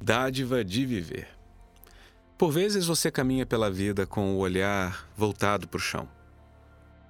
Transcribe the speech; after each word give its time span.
Dádiva 0.00 0.64
de 0.64 0.86
viver. 0.86 1.28
Por 2.38 2.52
vezes 2.52 2.86
você 2.86 3.10
caminha 3.10 3.44
pela 3.44 3.68
vida 3.68 4.06
com 4.06 4.34
o 4.34 4.38
olhar 4.38 5.08
voltado 5.16 5.66
para 5.66 5.76
o 5.76 5.80
chão, 5.80 6.08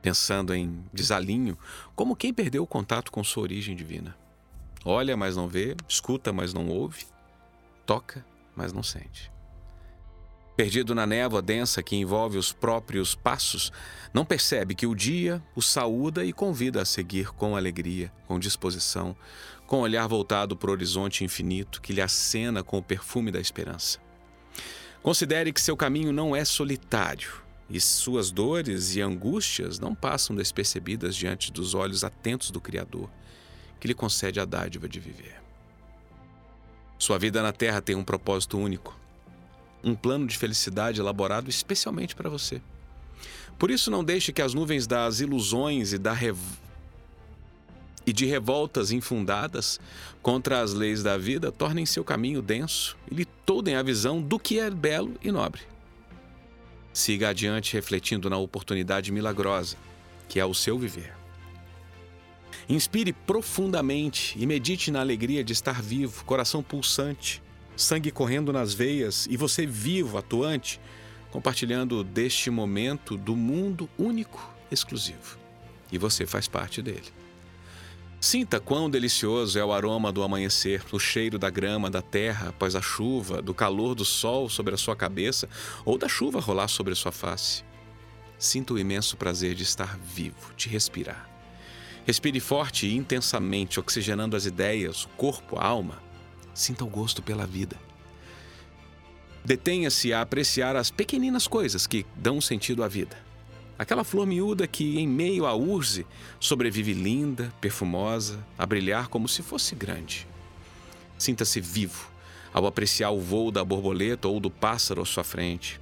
pensando 0.01 0.55
em 0.55 0.83
desalinho, 0.91 1.59
como 1.95 2.17
quem 2.17 2.33
perdeu 2.33 2.63
o 2.63 2.67
contato 2.67 3.13
com 3.13 3.23
sua 3.23 3.43
origem 3.43 3.77
divina. 3.77 4.17
Olha, 4.87 5.19
mas 5.19 5.37
não 5.37 5.47
vê, 5.47 5.77
escuta, 5.87 6.33
mas 6.33 6.55
não 6.55 6.67
ouve, 6.69 7.05
toca, 7.85 8.25
mas 8.57 8.73
não 8.73 8.83
sente. 8.83 9.31
Perdido 10.59 10.93
na 10.93 11.07
névoa 11.07 11.41
densa 11.41 11.85
que 11.85 11.95
envolve 11.95 12.37
os 12.37 12.53
próprios 12.53 13.15
passos, 13.15 13.71
não 14.13 14.25
percebe 14.25 14.75
que 14.75 14.89
o 14.89 14.95
dia 14.95 15.41
o 15.55 15.63
saúda 15.63 16.25
e 16.25 16.33
convida 16.33 16.83
a 16.83 16.85
seguir 16.85 17.29
com 17.29 17.55
alegria, 17.55 18.13
com 18.27 18.41
disposição, 18.41 19.17
com 19.69 19.79
olhar 19.79 20.09
voltado 20.09 20.57
para 20.57 20.69
o 20.69 20.73
horizonte 20.73 21.23
infinito 21.23 21.81
que 21.81 21.93
lhe 21.93 22.01
acena 22.01 22.65
com 22.65 22.77
o 22.77 22.83
perfume 22.83 23.31
da 23.31 23.39
esperança. 23.39 24.01
Considere 25.01 25.53
que 25.53 25.61
seu 25.61 25.77
caminho 25.77 26.13
não 26.13 26.35
é 26.35 26.45
solitário 26.45 27.35
e 27.71 27.81
suas 27.81 28.33
dores 28.33 28.97
e 28.97 29.01
angústias 29.01 29.79
não 29.79 29.95
passam 29.95 30.35
despercebidas 30.35 31.15
diante 31.15 31.53
dos 31.53 31.73
olhos 31.73 32.03
atentos 32.03 32.51
do 32.51 32.61
Criador, 32.61 33.09
que 33.79 33.87
lhe 33.87 33.95
concede 33.95 34.41
a 34.41 34.45
dádiva 34.45 34.89
de 34.89 34.99
viver. 34.99 35.41
Sua 36.99 37.17
vida 37.17 37.45
na 37.45 37.53
Terra 37.53 37.81
tem 37.81 37.95
um 37.95 38.03
propósito 38.03 38.59
único, 38.59 38.99
um 39.83 39.95
plano 39.95 40.27
de 40.27 40.37
felicidade 40.37 41.01
elaborado 41.01 41.49
especialmente 41.49 42.15
para 42.15 42.29
você. 42.29 42.61
Por 43.59 43.71
isso, 43.71 43.91
não 43.91 44.05
deixe 44.05 44.33
que 44.33 44.43
as 44.43 44.55
nuvens 44.55 44.87
das 44.87 45.21
ilusões 45.21 45.93
e 45.93 45.99
da 45.99 46.13
rev 46.13 46.39
e 48.07 48.13
de 48.13 48.25
revoltas 48.25 48.91
infundadas 48.91 49.79
contra 50.23 50.63
as 50.63 50.73
leis 50.73 51.03
da 51.03 51.19
vida 51.19 51.53
tornem 51.53 51.85
seu 51.85 52.03
caminho 52.03 52.41
denso 52.41 52.97
e 53.11 53.15
lhe 53.15 53.25
toldem 53.25 53.75
a 53.75 53.83
visão 53.83 54.23
do 54.23 54.39
que 54.39 54.59
é 54.59 54.71
belo 54.71 55.15
e 55.23 55.31
nobre. 55.31 55.61
Siga 56.91 57.29
adiante 57.29 57.75
refletindo 57.75 58.31
na 58.31 58.39
oportunidade 58.39 59.13
milagrosa 59.13 59.77
que 60.29 60.41
é 60.41 60.45
o 60.45 60.55
seu 60.55 60.79
viver. 60.79 61.15
Inspire 62.69 63.13
profundamente 63.13 64.35
e 64.39 64.47
medite 64.47 64.91
na 64.91 65.01
alegria 65.01 65.43
de 65.43 65.53
estar 65.53 65.81
vivo, 65.81 66.25
coração 66.25 66.63
pulsante, 66.63 67.43
sangue 67.79 68.11
correndo 68.11 68.53
nas 68.53 68.75
veias 68.75 69.27
e 69.31 69.37
você 69.37 69.65
vivo, 69.65 70.19
atuante, 70.19 70.81
compartilhando 71.31 72.03
deste 72.03 72.51
momento 72.51 73.17
do 73.17 73.37
mundo 73.37 73.89
único, 73.97 74.53
exclusivo. 74.71 75.39
E 75.91 75.97
você 75.97 76.27
faz 76.27 76.49
parte 76.49 76.83
dele. 76.83 77.07
Sinta 78.21 78.59
quão 78.59 78.91
delicioso 78.91 79.57
é 79.61 79.65
o 79.65 79.73
aroma 79.73 80.11
do 80.11 80.25
amanhecer, 80.25 80.83
o 80.91 80.99
cheiro 80.99 81.39
da 81.39 81.49
grama, 81.49 81.89
da 81.89 82.03
terra 82.03 82.49
após 82.49 82.75
a 82.75 82.83
chuva, 82.83 83.41
do 83.41 83.55
calor 83.55 83.95
do 83.95 84.05
sol 84.05 84.49
sobre 84.49 84.75
a 84.75 84.79
sua 84.79 84.97
cabeça 84.97 85.49
ou 85.85 85.97
da 85.97 86.09
chuva 86.09 86.41
rolar 86.41 86.67
sobre 86.67 86.93
a 86.93 86.97
sua 86.97 87.13
face. 87.13 87.63
Sinta 88.37 88.75
o 88.75 88.79
imenso 88.79 89.17
prazer 89.17 89.55
de 89.55 89.63
estar 89.63 89.97
vivo, 89.99 90.53
de 90.57 90.69
respirar. 90.69 91.31
Respire 92.05 92.41
forte 92.41 92.89
e 92.89 92.97
intensamente, 92.97 93.79
oxigenando 93.79 94.37
as 94.37 94.47
ideias, 94.47 95.05
o 95.05 95.09
corpo, 95.11 95.57
a 95.57 95.65
alma. 95.65 96.08
Sinta 96.59 96.85
o 96.85 96.89
gosto 96.89 97.23
pela 97.23 97.47
vida. 97.47 97.77
Detenha-se 99.45 100.13
a 100.13 100.21
apreciar 100.21 100.77
as 100.77 100.91
pequeninas 100.91 101.47
coisas 101.47 101.87
que 101.87 102.05
dão 102.17 102.41
sentido 102.41 102.83
à 102.83 102.89
vida 102.89 103.29
Aquela 103.79 104.03
flor 104.03 104.27
miúda 104.27 104.67
que, 104.67 104.99
em 104.99 105.07
meio 105.07 105.47
à 105.47 105.55
urze, 105.55 106.05
sobrevive 106.41 106.93
linda, 106.93 107.53
perfumosa, 107.61 108.45
a 108.59 108.67
brilhar 108.67 109.07
como 109.07 109.29
se 109.29 109.41
fosse 109.41 109.77
grande. 109.77 110.27
Sinta-se 111.17 111.61
vivo 111.61 112.11
ao 112.53 112.67
apreciar 112.67 113.11
o 113.11 113.21
voo 113.21 113.53
da 113.53 113.65
borboleta 113.65 114.27
ou 114.27 114.41
do 114.41 114.51
pássaro 114.51 115.01
à 115.01 115.05
sua 115.05 115.23
frente. 115.23 115.81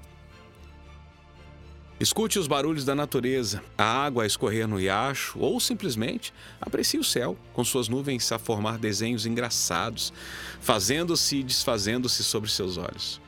Escute 1.99 2.39
os 2.39 2.47
barulhos 2.47 2.85
da 2.85 2.95
natureza, 2.95 3.65
a 3.77 3.85
água 3.85 4.25
a 4.25 4.27
escorrer 4.27 4.69
no 4.69 4.77
riacho 4.77 5.39
ou 5.39 5.59
simplesmente 5.59 6.33
aprecie 6.61 7.01
o 7.01 7.05
céu, 7.05 7.39
com 7.55 7.65
suas 7.65 7.89
nuvens 7.89 8.31
a 8.31 8.39
formar 8.39 8.77
desenhos 8.77 9.25
engraçados, 9.25 10.13
fazendo-se 10.61 11.37
e 11.37 11.43
desfazendo-se 11.43 12.23
sobre 12.23 12.51
seus 12.51 12.77
olhos. 12.77 13.19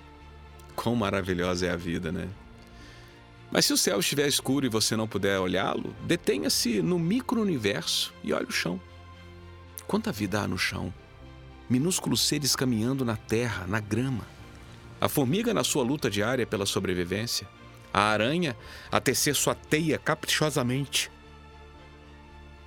Quão 0.76 0.94
maravilhosa 0.94 1.66
é 1.66 1.70
a 1.70 1.76
vida, 1.76 2.12
né? 2.12 2.28
Mas 3.50 3.64
se 3.64 3.72
o 3.72 3.76
céu 3.78 4.00
estiver 4.00 4.28
escuro 4.28 4.66
e 4.66 4.68
você 4.68 4.94
não 4.94 5.08
puder 5.08 5.40
olhá-lo, 5.40 5.96
detenha-se 6.04 6.82
no 6.82 6.98
micro-universo 6.98 8.12
e 8.22 8.34
olhe 8.34 8.46
o 8.46 8.52
chão. 8.52 8.78
Quanta 9.86 10.12
vida 10.12 10.42
há 10.42 10.46
no 10.46 10.58
chão? 10.58 10.92
Minúsculos 11.70 12.20
seres 12.20 12.54
caminhando 12.54 13.06
na 13.06 13.16
terra, 13.16 13.66
na 13.66 13.80
grama. 13.80 14.26
A 15.00 15.08
formiga 15.08 15.54
na 15.54 15.64
sua 15.64 15.82
luta 15.82 16.10
diária 16.10 16.46
pela 16.46 16.66
sobrevivência. 16.66 17.48
A 17.92 18.02
aranha 18.02 18.56
a 18.90 19.00
tecer 19.00 19.34
sua 19.34 19.54
teia 19.54 19.98
caprichosamente. 19.98 21.10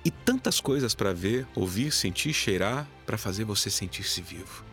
E 0.04 0.10
tantas 0.10 0.60
coisas 0.60 0.94
para 0.94 1.12
ver, 1.12 1.46
ouvir, 1.54 1.92
sentir, 1.92 2.32
cheirar 2.32 2.86
para 3.06 3.16
fazer 3.16 3.44
você 3.44 3.70
sentir-se 3.70 4.20
vivo. 4.20 4.64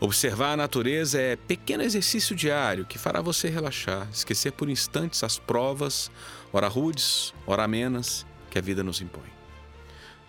Observar 0.00 0.52
a 0.52 0.56
natureza 0.56 1.20
é 1.20 1.34
pequeno 1.34 1.82
exercício 1.82 2.34
diário 2.34 2.84
que 2.84 2.98
fará 2.98 3.20
você 3.20 3.48
relaxar, 3.48 4.08
esquecer 4.12 4.52
por 4.52 4.68
instantes 4.68 5.24
as 5.24 5.38
provas, 5.38 6.10
ora 6.52 6.68
rudes, 6.68 7.34
ora 7.44 7.64
amenas, 7.64 8.24
que 8.48 8.58
a 8.58 8.62
vida 8.62 8.84
nos 8.84 9.00
impõe. 9.00 9.38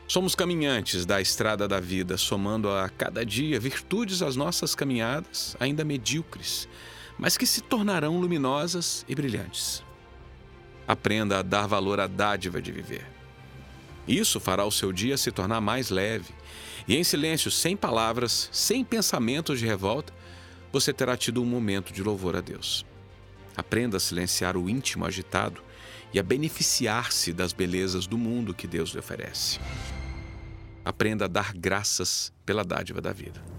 Somos 0.08 0.34
caminhantes 0.34 1.06
da 1.06 1.22
estrada 1.22 1.68
da 1.68 1.80
vida, 1.80 2.18
somando 2.18 2.68
a 2.68 2.90
cada 2.90 3.24
dia 3.24 3.60
virtudes 3.60 4.24
às 4.24 4.36
nossas 4.36 4.74
caminhadas, 4.74 5.56
ainda 5.60 5.86
medíocres, 5.86 6.68
mas 7.20 7.38
que 7.38 7.46
se 7.46 7.62
tornarão 7.62 8.20
luminosas 8.20 9.06
e 9.08 9.14
brilhantes. 9.14 9.84
Aprenda 10.88 11.40
a 11.40 11.42
dar 11.42 11.68
valor 11.68 12.00
à 12.00 12.08
dádiva 12.08 12.62
de 12.62 12.72
viver. 12.72 13.06
Isso 14.08 14.40
fará 14.40 14.66
o 14.66 14.72
seu 14.72 14.92
dia 14.92 15.18
se 15.18 15.32
tornar 15.32 15.62
mais 15.62 15.90
leve. 15.90 16.34
E 16.88 16.96
em 16.96 17.04
silêncio, 17.04 17.52
sem 17.52 17.78
palavras, 17.78 18.50
sem 18.52 18.84
pensamentos 18.84 19.60
de 19.60 19.68
revolta, 19.68 20.12
você 20.72 20.92
terá 20.94 21.16
tido 21.16 21.44
um 21.44 21.46
momento 21.46 21.94
de 21.94 22.02
louvor 22.02 22.36
a 22.36 22.42
Deus. 22.42 22.86
Aprenda 23.56 23.98
a 23.98 24.00
silenciar 24.00 24.56
o 24.56 24.70
íntimo 24.70 25.06
agitado 25.06 25.62
e 26.14 26.20
a 26.20 26.24
beneficiar-se 26.24 27.34
das 27.34 27.54
belezas 27.54 28.08
do 28.08 28.18
mundo 28.18 28.54
que 28.54 28.66
Deus 28.66 28.92
lhe 28.92 29.00
oferece. 29.00 29.60
Aprenda 30.84 31.26
a 31.26 31.28
dar 31.28 31.54
graças 31.54 32.32
pela 32.46 32.64
dádiva 32.64 33.02
da 33.02 33.12
vida. 33.12 33.59